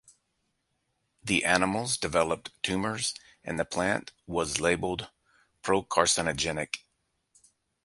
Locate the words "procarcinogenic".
5.61-6.77